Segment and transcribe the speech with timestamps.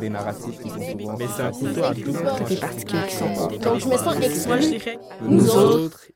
[0.00, 1.16] des narratifs qui sont souvent...
[1.18, 3.58] Mais c'est un couteau à double bons.
[3.58, 4.48] Donc, je me sens exclue.
[4.48, 6.06] Moi, je dirais, Nous autres.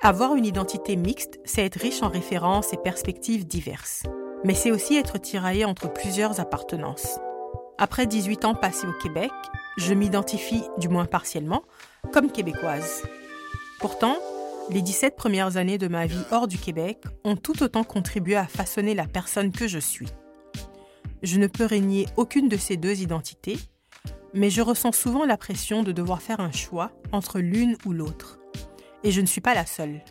[0.00, 4.04] Avoir une identité mixte, c'est être riche en références et perspectives diverses.
[4.44, 7.18] Mais c'est aussi être tiraillé entre plusieurs appartenances.
[7.78, 9.30] Après 18 ans passés au Québec,
[9.76, 11.62] je m'identifie, du moins partiellement,
[12.12, 13.02] comme québécoise.
[13.80, 14.16] Pourtant,
[14.70, 18.46] les 17 premières années de ma vie hors du Québec ont tout autant contribué à
[18.46, 20.08] façonner la personne que je suis.
[21.22, 23.58] Je ne peux régner aucune de ces deux identités,
[24.34, 28.38] mais je ressens souvent la pression de devoir faire un choix entre l'une ou l'autre.
[29.04, 30.02] Et je ne suis pas la seule.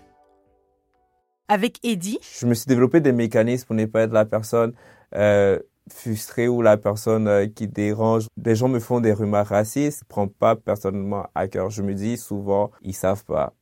[1.50, 4.74] Avec Eddie, Je me suis développé des mécanismes pour ne pas être la personne
[5.16, 8.26] euh, frustrée ou la personne euh, qui dérange.
[8.36, 11.70] Des gens me font des remarques racistes, je prends pas personnellement à cœur.
[11.70, 13.54] Je me dis souvent, ils savent pas.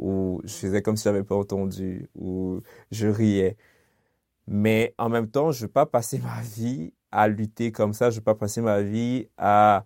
[0.00, 2.08] Ou je faisais comme si j'avais pas entendu.
[2.16, 3.56] Ou je riais.
[4.46, 8.10] Mais en même temps, je veux pas passer ma vie à lutter comme ça.
[8.10, 9.84] Je veux pas passer ma vie à,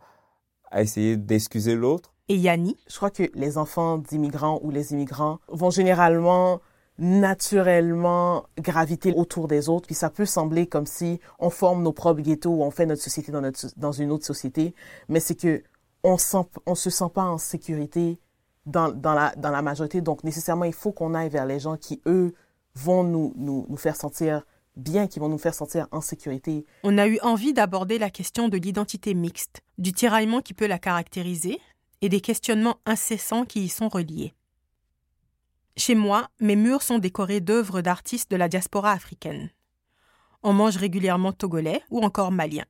[0.71, 2.15] à essayer d'excuser l'autre.
[2.29, 6.61] et Yanni, Je crois que les enfants d'immigrants ou les immigrants vont généralement
[6.99, 12.21] naturellement graviter autour des autres, puis ça peut sembler comme si on forme nos propres
[12.23, 14.75] ghettos ou on fait notre société dans, notre, dans une autre société,
[15.09, 15.63] mais c'est que
[16.05, 18.21] on sent, on se sent pas en sécurité
[18.67, 22.35] dans, la, majorité, donc nécessairement il faut qu'on aille vers les gens qui, eux,
[22.75, 24.43] vont nous, nous faire sentir
[24.77, 26.67] bien, qui vont nous faire sentir en sécurité.
[26.83, 30.79] on a eu envie d'aborder la question de l'identité mixte, du tiraillement qui peut la
[30.79, 31.61] caractériser
[32.01, 34.35] et des questionnements incessants qui y sont reliés.
[35.77, 39.51] Chez moi, mes murs sont décorés d'œuvres d'artistes de la diaspora africaine.
[40.43, 42.65] On mange régulièrement togolais ou encore malien.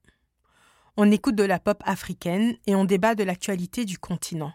[0.97, 4.53] On écoute de la pop africaine et on débat de l'actualité du continent.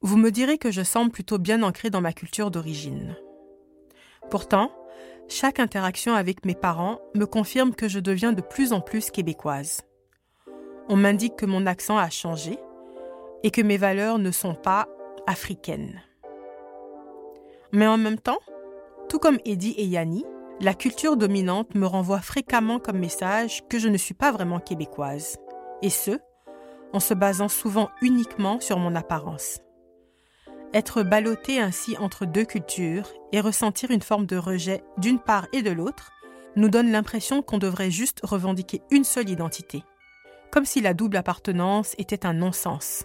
[0.00, 3.16] Vous me direz que je semble plutôt bien ancrée dans ma culture d'origine.
[4.30, 4.70] Pourtant,
[5.26, 9.82] chaque interaction avec mes parents me confirme que je deviens de plus en plus québécoise.
[10.88, 12.58] On m'indique que mon accent a changé
[13.42, 14.88] et que mes valeurs ne sont pas
[15.26, 16.00] africaines.
[17.72, 18.38] Mais en même temps,
[19.08, 20.24] tout comme Eddie et Yanni,
[20.60, 25.36] la culture dominante me renvoie fréquemment comme message que je ne suis pas vraiment québécoise,
[25.82, 26.18] et ce,
[26.92, 29.60] en se basant souvent uniquement sur mon apparence.
[30.74, 35.62] Être ballotté ainsi entre deux cultures et ressentir une forme de rejet d'une part et
[35.62, 36.12] de l'autre
[36.56, 39.82] nous donne l'impression qu'on devrait juste revendiquer une seule identité,
[40.50, 43.04] comme si la double appartenance était un non-sens.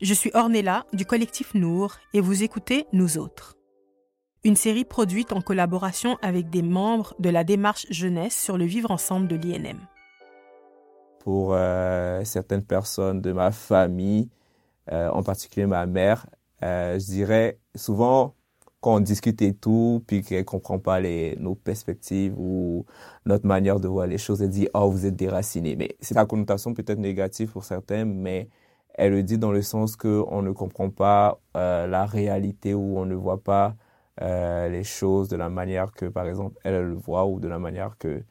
[0.00, 3.56] Je suis Ornella du collectif Nour et vous écoutez Nous autres.
[4.44, 8.90] Une série produite en collaboration avec des membres de la démarche jeunesse sur le vivre
[8.90, 9.78] ensemble de l'INM.
[11.20, 14.28] Pour euh, certaines personnes de ma famille,
[14.92, 16.26] euh, en particulier ma mère,
[16.62, 18.34] euh, je dirais souvent
[18.80, 22.84] quand on discute et tout, puis qu'elle comprend pas les, nos perspectives ou
[23.24, 25.74] notre manière de voir les choses, elle dit «Oh, vous êtes déraciné».
[25.78, 28.50] Mais c'est la connotation peut-être négative pour certains, mais
[28.94, 32.98] elle le dit dans le sens que on ne comprend pas euh, la réalité ou
[32.98, 33.74] on ne voit pas
[34.22, 37.48] euh, les choses de la manière que, par exemple, elle, elle le voit ou de
[37.48, 38.22] la manière que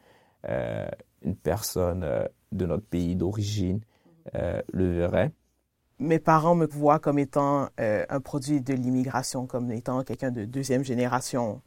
[0.50, 0.88] euh,
[1.24, 3.82] une personne euh, de notre pays d'origine
[4.34, 5.32] le verrait.
[6.04, 10.46] Mes parents me voient comme étant euh, un produit de l'immigration, comme étant quelqu'un de
[10.46, 11.62] deuxième génération.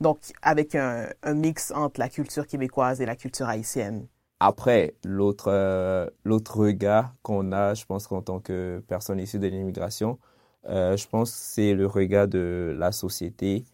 [0.00, 4.06] Donc, avec un, mix entre la culture québécoise et la culture haïtienne.
[4.40, 10.18] Après, l'autre euh, regard qu'on a, je pense qu'en tant que personne issue de l'immigration,
[10.66, 13.64] euh, je pense que c'est le regard de la société,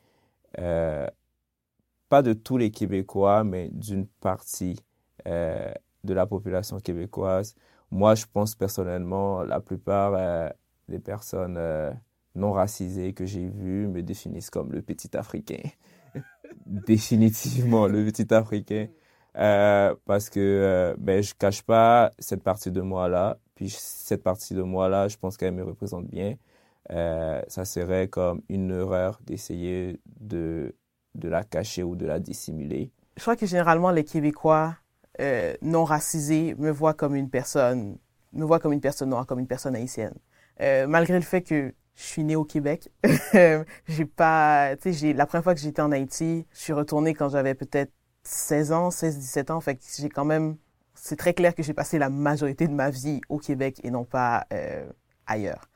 [2.08, 4.76] pas de tous les Québécois, mais d'une partie
[5.26, 7.54] de la population québécoise.
[7.90, 10.48] Moi, je pense personnellement, la plupart euh,
[10.88, 11.92] des personnes euh,
[12.34, 15.62] non racisées que j'ai vues me définissent comme le petit Africain.
[16.66, 18.86] Définitivement, le petit Africain.
[19.36, 23.38] Euh, parce que ben, je cache pas cette partie de moi-là.
[23.54, 26.36] Puis cette partie de moi-là, je pense qu'elle me représente bien.
[26.88, 30.74] Ça serait comme une erreur d'essayer de,
[31.14, 32.90] de la cacher ou de la dissimuler.
[33.16, 34.76] Je crois que généralement, les Québécois
[35.20, 37.98] euh, non racisés me voient comme une personne,
[38.32, 40.14] me voient comme une personne noire, comme une personne haïtienne.
[40.60, 42.90] Euh, malgré le fait que je suis née au Québec,
[43.88, 47.28] j'ai pas, tu sais, la première fois que j'étais en Haïti, je suis retournée quand
[47.28, 49.60] j'avais peut-être 16 ans, 16, 17 ans.
[49.60, 50.56] Fait que j'ai quand même,
[50.94, 54.04] c'est très clair que j'ai passé la majorité de ma vie au Québec et non
[54.04, 54.86] pas euh,
[55.26, 55.66] ailleurs.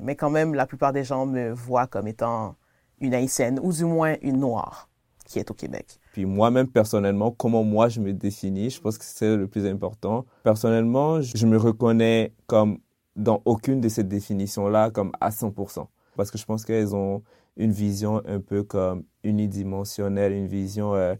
[0.00, 2.56] Mais quand même, la plupart des gens me voient comme étant
[2.98, 4.88] une haïtienne ou du moins une noire
[5.26, 6.00] qui est au Québec.
[6.16, 10.24] Puis moi-même, personnellement, comment moi je me définis, je pense que c'est le plus important.
[10.44, 12.78] Personnellement, je me reconnais comme
[13.16, 15.86] dans aucune de ces définitions-là comme à 100%.
[16.16, 17.22] Parce que je pense qu'elles ont
[17.58, 21.16] une vision un peu comme unidimensionnelle, une vision euh,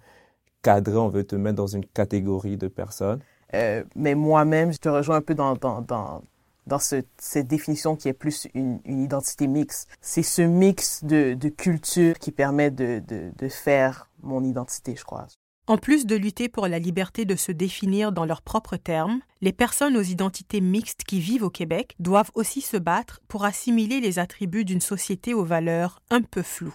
[0.63, 0.97] cadrée.
[0.97, 3.21] On veut te mettre dans une catégorie de personnes.
[3.53, 6.23] Euh, mais moi-même, je te rejoins un peu dans, dans, dans,
[6.67, 9.89] dans ce, cette définition qui est plus une, une identité mixte.
[10.01, 15.05] C'est ce mix de, de culture qui permet de, de, de faire mon identité, je
[15.05, 15.27] crois.
[15.69, 19.53] En plus de lutter pour la liberté de se définir dans leurs propres termes, les
[19.53, 24.21] personnes aux identités mixtes qui vivent au Québec doivent aussi se battre pour assimiler les
[24.21, 26.75] attributs d'une société aux valeurs un peu floues.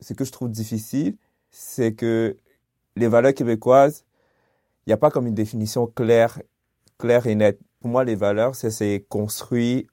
[0.00, 1.16] Ce que je trouve difficile,
[1.50, 2.36] c'est que
[2.96, 4.04] les valeurs québécoises,
[4.86, 6.42] il n'y a pas comme une définition claire,
[6.98, 7.60] claire et nette.
[7.86, 9.86] Pour moi, les valeurs, c'est construit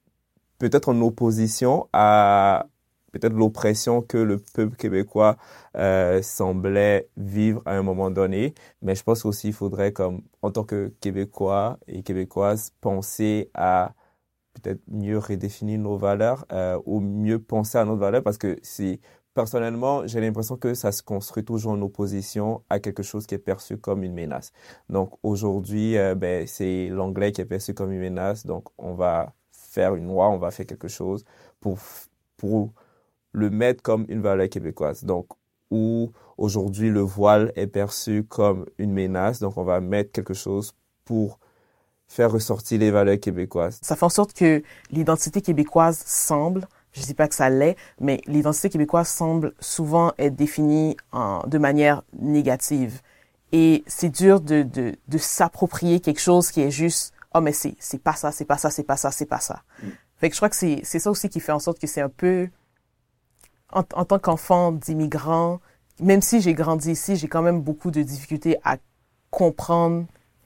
[0.58, 2.66] peut-être en opposition à
[3.12, 5.38] peut-être l'oppression que le peuple québécois
[5.78, 8.56] euh, semblait vivre à un moment donné.
[8.82, 13.94] Mais je pense aussi qu'il faudrait, comme en tant que Québécois et Québécoises, penser à
[14.56, 19.02] peut-être mieux redéfinir nos valeurs euh, ou mieux penser à nos valeurs parce que si
[19.34, 23.40] personnellement, j'ai l'impression que ça se construit toujours en opposition à quelque chose qui est
[23.40, 24.52] perçu comme une menace.
[24.90, 28.46] Donc aujourd'hui, euh, ben, c'est l'anglais qui est perçu comme une menace.
[28.46, 31.26] Donc on va faire une loi, on va faire quelque chose
[31.60, 31.80] pour,
[32.38, 32.74] pour
[33.32, 35.04] le mettre comme une valeur québécoise.
[35.04, 35.28] Donc,
[35.72, 40.74] où aujourd'hui le voile est perçu comme une menace, donc on va mettre quelque chose
[41.04, 41.40] pour
[42.08, 43.80] faire ressortir les valeurs québécoises.
[43.82, 47.76] Ça fait en sorte que l'identité québécoise semble, je ne dis pas que ça l'est,
[48.00, 53.02] mais l'identité québécoise semble souvent être définie en, de manière négative.
[53.52, 57.76] Et c'est dur de, de, de s'approprier quelque chose qui est juste, oh mais c'est,
[57.80, 59.64] c'est pas ça, c'est pas ça, c'est pas ça, c'est pas ça.
[59.82, 59.88] Mm.
[60.18, 62.02] Fait que je crois que c'est, c'est ça aussi qui fait en sorte que c'est
[62.02, 62.48] un peu
[63.72, 65.60] en, en tant qu'enfant d'immigrant,
[66.00, 68.78] même si j'ai grandi ici, j'ai quand même beaucoup de difficultés à
[69.32, 70.06] comprendre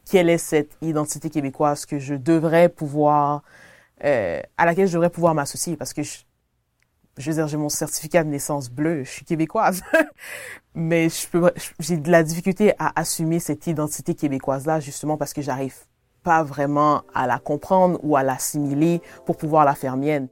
[0.09, 3.43] quelle est cette identité québécoise que je devrais pouvoir,
[4.05, 6.19] euh, à laquelle je devrais pouvoir m'associer parce que je,
[7.17, 9.81] je veux dire, j'ai mon certificat de naissance bleu, je suis québécoise,
[10.75, 15.41] mais je peux, j'ai de la difficulté à assumer cette identité québécoise-là justement parce que
[15.41, 15.75] j'arrive
[16.23, 20.27] pas vraiment à la comprendre ou à l'assimiler pour pouvoir la faire mienne.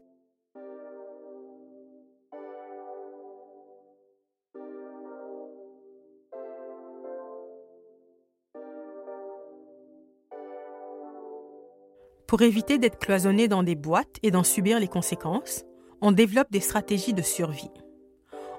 [12.28, 15.64] Pour éviter d'être cloisonné dans des boîtes et d'en subir les conséquences,
[16.02, 17.72] on développe des stratégies de survie.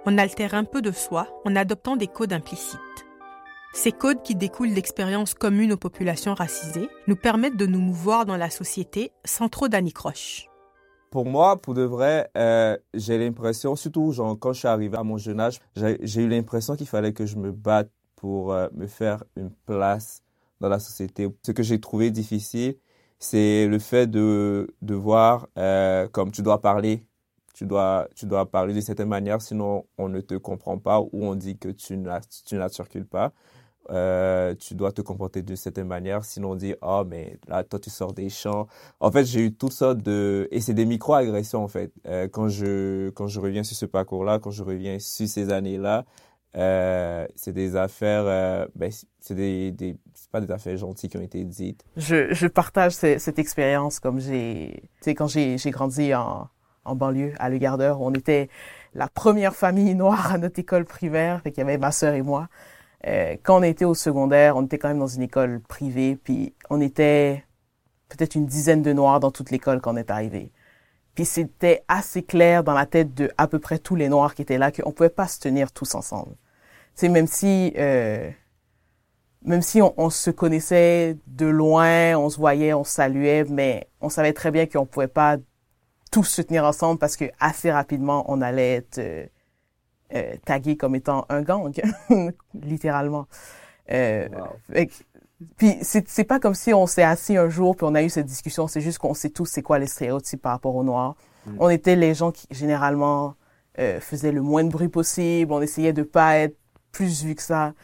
[0.05, 2.81] On altère un peu de soi en adoptant des codes implicites.
[3.75, 8.37] Ces codes qui découlent d'expériences communes aux populations racisées nous permettent de nous mouvoir dans
[8.37, 10.49] la société sans trop d'anicroche.
[11.11, 15.03] Pour moi, pour de vrai, euh, j'ai l'impression, surtout genre, quand je suis arrivé à
[15.03, 18.87] mon jeune âge, j'ai eu l'impression qu'il fallait que je me batte pour euh, me
[18.87, 20.23] faire une place
[20.61, 21.29] dans la société.
[21.45, 22.77] Ce que j'ai trouvé difficile,
[23.19, 27.05] c'est le fait de, de voir euh, comme tu dois parler.
[27.57, 31.25] Tu dois, tu dois parler de certaine manière, sinon on ne te comprend pas ou
[31.25, 32.11] on dit que tu ne
[32.47, 33.33] tu circules pas.
[33.89, 37.79] Euh, tu dois te comporter de certaine manière, sinon on dit oh mais là toi
[37.79, 38.67] tu sors des champs.
[39.01, 41.93] En fait j'ai eu toutes sortes de et c'est des micro-agressions en fait.
[42.07, 46.05] Euh, quand je quand je reviens sur ce parcours-là, quand je reviens sur ces années-là,
[46.57, 49.97] euh, c'est des affaires, euh, ben, c'est des, des
[50.31, 51.85] pas des affaires gentilles qui ont été dites.
[51.97, 56.49] Je, je partage cette expérience comme j'ai, tu sais, quand j'ai grandi en,
[56.87, 58.49] en banlieue à Le Gardeur, on était
[58.95, 62.23] la première famille noire à notre école primaire, fait qu'il y avait ma sœur et
[62.23, 62.49] moi.
[63.07, 66.55] Euh, quand on était au secondaire, on était quand même dans une école privée, puis
[66.71, 67.45] on était
[68.09, 70.53] peut-être une dizaine de noirs dans toute l'école quand on est arrivé.
[71.15, 74.43] Puis c'était assez clair dans la tête de à peu près tous les noirs qui
[74.43, 76.37] étaient là qu'on pouvait pas se tenir tous ensemble
[76.97, 78.31] c'est même si euh,
[79.45, 84.33] même si on, se connaissait de loin, on se voyait, on saluait, mais on savait
[84.33, 85.37] très bien qu'on pouvait pas
[86.17, 89.27] tous se tenir ensemble parce que assez rapidement on allait être euh,
[90.15, 91.71] euh tagué comme étant un gang,
[92.55, 93.27] littéralement.
[93.93, 94.27] Euh,
[95.59, 98.09] puis c'est c'est pas comme si on s'est assis un jour puis on a eu
[98.09, 98.67] cette discussion.
[98.67, 101.17] C'est juste qu'on sait tous c'est quoi les stéréotypes par rapport aux noirs.
[101.45, 101.57] Mm.
[101.61, 103.35] On était les gens qui généralement
[103.79, 105.53] euh, faisaient le moins de bruit possible.
[105.53, 106.57] On essayait de pas être
[106.93, 107.75] plus vu que ça.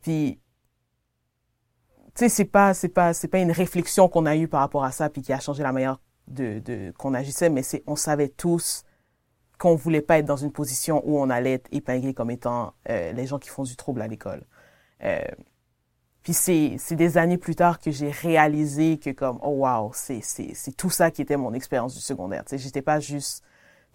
[0.00, 0.40] Puis,
[2.14, 4.84] tu sais, c'est pas, c'est pas, c'est pas une réflexion qu'on a eue par rapport
[4.84, 5.98] à ça, puis qui a changé la manière
[6.28, 8.84] de, qu'on agissait, mais c'est, on savait tous
[9.58, 13.12] qu'on voulait pas être dans une position où on allait être épinglé comme étant euh,
[13.12, 14.44] les gens qui font du trouble à l'école.
[15.02, 15.20] Euh,
[16.22, 20.22] puis c'est, des années plus tard que j'ai réalisé que comme, oh wow, c'est,
[20.76, 22.44] tout ça qui était mon expérience du secondaire.
[22.44, 23.42] Tu j'étais pas juste,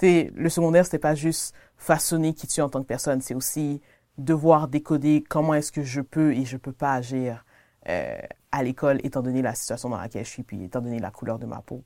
[0.01, 3.81] le secondaire, c'était pas juste façonner qui tu es en tant que personne, c'est aussi
[4.17, 7.45] devoir décoder comment est-ce que je peux et je peux pas agir
[7.89, 8.17] euh,
[8.51, 11.39] à l'école étant donné la situation dans laquelle je suis puis étant donné la couleur
[11.39, 11.83] de ma peau.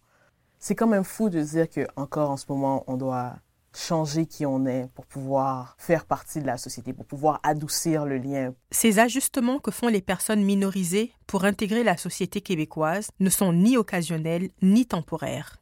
[0.59, 3.35] C'est quand même fou de dire que encore en ce moment, on doit
[3.75, 8.17] changer qui on est pour pouvoir faire partie de la société, pour pouvoir adoucir le
[8.17, 8.53] lien.
[8.71, 13.77] Ces ajustements que font les personnes minorisées pour intégrer la société québécoise ne sont ni
[13.77, 15.61] occasionnels ni temporaires.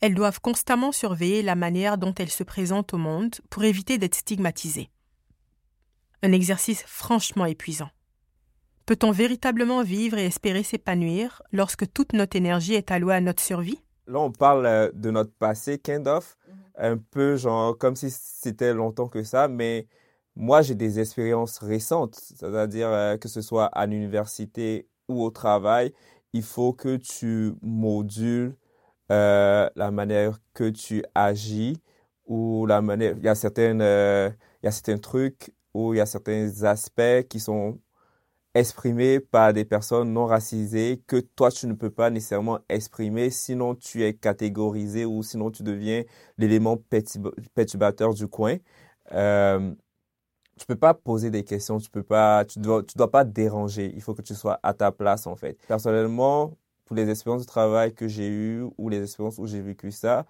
[0.00, 4.14] Elles doivent constamment surveiller la manière dont elles se présentent au monde pour éviter d'être
[4.14, 4.90] stigmatisées.
[6.22, 7.90] Un exercice franchement épuisant.
[8.86, 13.78] Peut-on véritablement vivre et espérer s'épanouir lorsque toute notre énergie est allouée à notre survie?
[14.10, 16.56] Là, on parle euh, de notre passé, kind of, mhm.
[16.78, 19.86] un peu genre comme si c'était longtemps que ça, mais
[20.34, 25.92] moi, j'ai des expériences récentes, c'est-à-dire euh, que ce soit à l'université ou au travail,
[26.32, 28.56] il faut que tu modules
[29.12, 31.80] euh, la manière que tu agis
[32.26, 36.00] ou la manière, il y a certaines, il y a certains trucs ou il y
[36.00, 37.78] a certains aspects qui sont
[38.54, 43.74] exprimé par des personnes non racisées que toi, tu ne peux pas nécessairement exprimer, sinon
[43.74, 46.02] tu es catégorisé ou sinon tu deviens
[46.38, 46.76] l'élément
[47.54, 48.56] perturbateur du coin.
[49.12, 49.72] Euh,
[50.58, 53.92] tu peux pas poser des questions, tu peux pas, tu dois, tu dois pas déranger.
[53.94, 55.58] Il faut que tu sois à ta place, en fait.
[55.66, 59.90] Personnellement, pour les expériences de travail que j'ai eues ou les expériences où j'ai vécu
[59.90, 60.26] ça,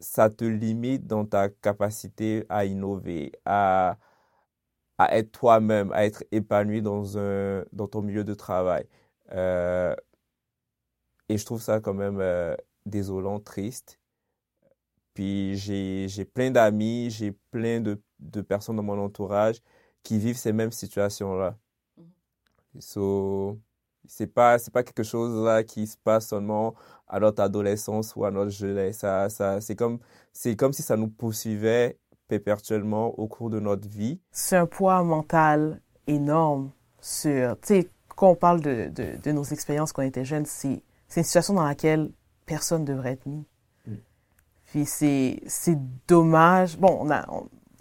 [0.00, 3.98] ça te limite dans ta capacité à innover, à,
[5.00, 8.84] à être toi-même, à être épanoui dans, un, dans ton milieu de travail.
[9.32, 9.94] Euh,
[11.30, 12.54] et je trouve ça quand même euh,
[12.84, 13.98] désolant, triste.
[15.14, 19.62] Puis j'ai plein d'amis, j'ai plein de, de, personnes dans mon entourage
[20.02, 21.56] qui vivent ces mêmes situations-là.
[21.98, 22.80] Mm-hmm.
[22.80, 23.58] So,
[24.06, 26.74] c'est pas c'est pas quelque chose là qui se passe seulement
[27.08, 29.98] à notre adolescence ou à notre jeunesse ça ça c'est comme
[30.32, 31.98] c'est comme si ça nous poursuivait
[32.38, 34.20] perpétuellement au cours de notre vie.
[34.30, 36.70] C'est un poids mental énorme
[37.00, 40.46] sur, tu sais, quand on parle de, de, de nos expériences quand on était jeunes,
[40.46, 40.82] c'est,
[41.16, 42.10] une situation dans laquelle
[42.46, 43.46] personne devrait être mis.
[43.86, 43.94] Mm.
[44.66, 46.78] Puis c'est, c'est dommage.
[46.78, 47.26] Bon, on a,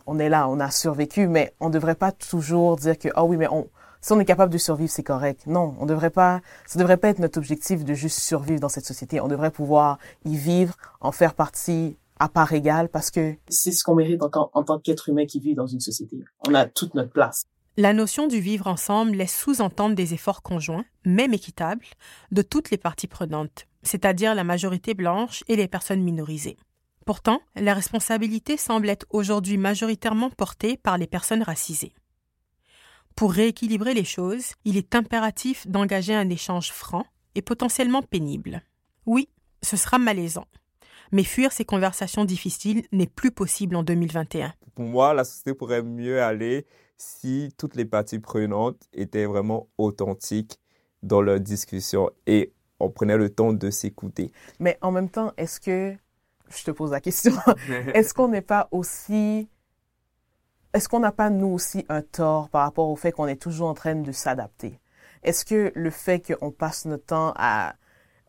[0.06, 3.24] on, est là, on a survécu, mais on ne devrait pas toujours dire que, oh
[3.24, 3.68] oui, mais on,
[4.02, 5.46] si on est capable de survivre, c'est correct.
[5.46, 8.86] Non, on devrait pas, ça devrait pas être notre objectif de juste survivre dans cette
[8.86, 9.20] société.
[9.20, 13.84] On devrait pouvoir y vivre, en faire partie, à part égale parce que c'est ce
[13.84, 16.18] qu'on mérite en, en tant qu'être humain qui vit dans une société.
[16.48, 17.46] On a toute notre place.
[17.78, 21.86] La notion du vivre ensemble laisse sous-entendre des efforts conjoints, même équitables,
[22.32, 26.58] de toutes les parties prenantes, c'est-à-dire la majorité blanche et les personnes minorisées.
[27.06, 31.94] Pourtant, la responsabilité semble être aujourd'hui majoritairement portée par les personnes racisées.
[33.16, 38.62] Pour rééquilibrer les choses, il est impératif d'engager un échange franc et potentiellement pénible.
[39.06, 39.30] Oui,
[39.64, 40.46] ce sera malaisant,
[41.12, 44.54] mais fuir ces conversations difficiles n'est plus possible en 2021.
[44.76, 46.66] Pour moi, la société pourrait mieux aller
[46.98, 50.60] si toutes les parties prenantes étaient vraiment authentiques
[51.02, 54.32] dans leur discussion et on prenait le temps de s'écouter.
[54.60, 55.96] Mais en même temps, est-ce que,
[56.50, 57.34] je te pose la question,
[57.94, 59.48] est-ce qu'on n'est pas aussi,
[60.74, 63.70] est-ce qu'on n'a pas nous aussi un tort par rapport au fait qu'on est toujours
[63.70, 64.80] en train de s'adapter?
[65.24, 67.76] Est-ce que le fait qu'on passe notre temps à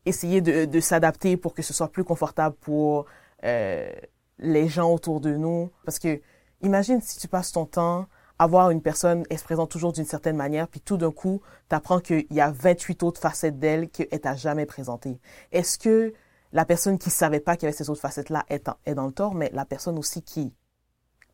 [0.07, 3.07] essayer de, de s'adapter pour que ce soit plus confortable pour
[3.45, 3.91] euh,
[4.39, 5.71] les gens autour de nous.
[5.85, 6.21] Parce que
[6.63, 8.07] imagine si tu passes ton temps
[8.39, 11.43] à voir une personne, elle se présente toujours d'une certaine manière, puis tout d'un coup,
[11.69, 15.21] tu apprends qu'il y a 28 autres facettes d'elle qu'elle t'a jamais présentées.
[15.53, 16.15] Est-ce que
[16.53, 19.13] la personne qui savait pas qu'il y avait ces autres facettes-là est, est dans le
[19.13, 20.55] tort, mais la personne aussi qui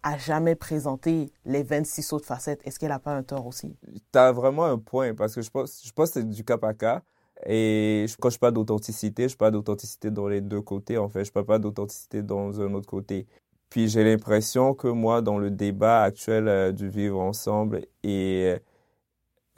[0.02, 3.76] a jamais présenté les 26 autres facettes, est-ce qu'elle a pas un tort aussi?
[4.12, 6.58] Tu as vraiment un point, parce que je pense, je pense que c'est du cas
[6.58, 7.02] par cas.
[7.44, 11.24] Et quand je parle d'authenticité, je parle d'authenticité dans les deux côtés, en fait.
[11.24, 13.26] Je parle pas d'authenticité dans un autre côté.
[13.70, 18.56] Puis j'ai l'impression que moi, dans le débat actuel euh, du vivre ensemble et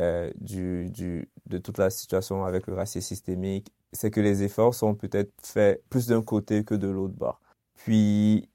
[0.00, 4.74] euh, du, du, de toute la situation avec le racisme systémique, c'est que les efforts
[4.74, 7.40] sont peut-être faits plus d'un côté que de l'autre bord.
[7.74, 8.48] Puis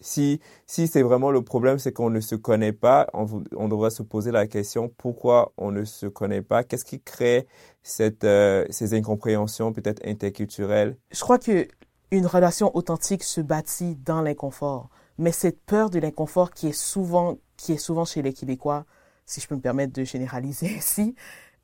[0.00, 3.26] si, si c'est vraiment le problème, c'est qu'on ne se connaît pas, on,
[3.56, 7.46] on, devrait se poser la question pourquoi on ne se connaît pas, qu'est-ce qui crée
[7.82, 10.96] cette, euh, ces incompréhensions peut-être interculturelles?
[11.10, 11.68] Je crois que
[12.10, 14.88] une relation authentique se bâtit dans l'inconfort,
[15.18, 18.86] mais cette peur de l'inconfort qui est souvent qui est souvent chez les Québécois,
[19.26, 21.14] si je peux me permettre de généraliser ici,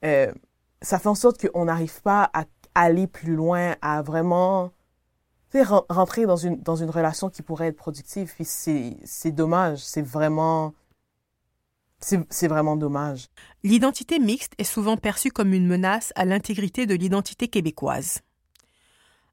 [0.04, 0.30] euh,
[0.82, 4.72] ça fait en sorte qu'on n'arrive pas à aller plus loin, à vraiment
[5.54, 10.74] rentrer dans une, dans une relation qui pourrait être productive, puis c'est dommage, c'est vraiment...
[11.98, 13.28] C'est vraiment dommage.
[13.64, 18.20] L'identité mixte est souvent perçue comme une menace à l'intégrité de l'identité québécoise.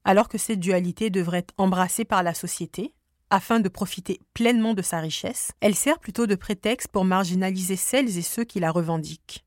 [0.02, 2.94] Alors que cette dualité devrait être embrassée par la société,
[3.28, 8.16] afin de profiter pleinement de sa richesse, elle sert plutôt de prétexte pour marginaliser celles
[8.16, 9.44] et ceux qui la revendiquent.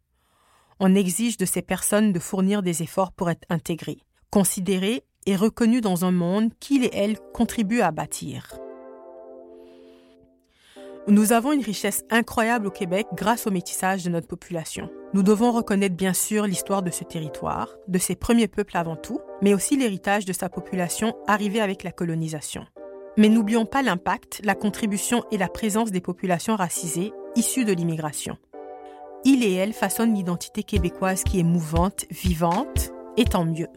[0.79, 5.81] On exige de ces personnes de fournir des efforts pour être intégrées, considérées et reconnus
[5.81, 8.57] dans un monde qu'ils et elles contribuent à bâtir.
[11.09, 14.89] Nous avons une richesse incroyable au Québec grâce au métissage de notre population.
[15.13, 19.21] Nous devons reconnaître bien sûr l'histoire de ce territoire, de ses premiers peuples avant tout,
[19.41, 22.65] mais aussi l'héritage de sa population arrivée avec la colonisation.
[23.15, 28.37] Mais n'oublions pas l'impact, la contribution et la présence des populations racisées issues de l'immigration.
[29.23, 33.67] Il et elle façonnent l'identité québécoise qui est mouvante, vivante, et tant mieux.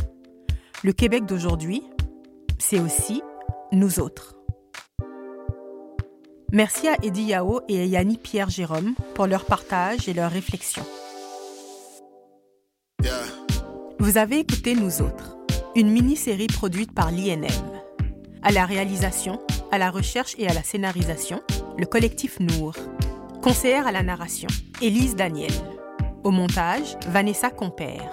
[0.83, 1.83] Le Québec d'aujourd'hui,
[2.59, 3.23] c'est aussi
[3.71, 4.35] nous autres.
[6.53, 10.83] Merci à Eddie Yao et à Yanni Pierre Jérôme pour leur partage et leur réflexion.
[13.99, 15.37] Vous avez écouté Nous autres,
[15.77, 17.45] une mini-série produite par l'INM.
[18.43, 19.39] À la réalisation,
[19.71, 21.43] à la recherche et à la scénarisation,
[21.77, 22.73] le collectif Nour.
[23.43, 24.49] Conseillère à la narration,
[24.81, 25.53] Élise Daniel.
[26.25, 28.11] Au montage, Vanessa Compère.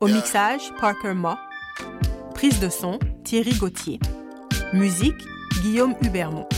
[0.00, 1.38] Au mixage, Parker Ma.
[2.34, 3.98] Prise de son, Thierry Gauthier.
[4.72, 5.22] Musique,
[5.62, 6.48] Guillaume Hubermont.